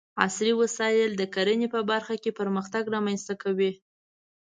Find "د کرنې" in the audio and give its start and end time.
1.15-1.67